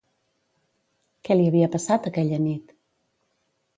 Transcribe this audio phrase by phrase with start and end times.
[1.29, 2.77] Què li havia passat aquella nit?